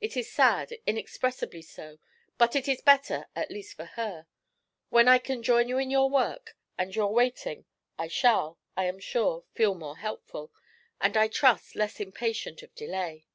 It 0.00 0.16
is 0.16 0.32
sad, 0.32 0.78
inexpressibly 0.86 1.60
so, 1.60 1.98
but 2.38 2.56
it 2.56 2.66
is 2.66 2.80
better, 2.80 3.26
at 3.36 3.50
least 3.50 3.76
for 3.76 3.84
her. 3.84 4.26
When 4.88 5.06
I 5.06 5.18
can 5.18 5.42
join 5.42 5.68
you 5.68 5.76
in 5.76 5.90
your 5.90 6.08
work, 6.08 6.56
and 6.78 6.96
your 6.96 7.12
waiting, 7.12 7.66
I 7.98 8.08
shall, 8.08 8.58
I 8.74 8.86
am 8.86 8.98
sure, 8.98 9.44
feel 9.52 9.74
more 9.74 9.98
hopeful, 9.98 10.50
and 10.98 11.14
I 11.14 11.28
trust 11.28 11.76
less 11.76 12.00
impatient 12.00 12.62
of 12.62 12.74
delay.' 12.74 13.26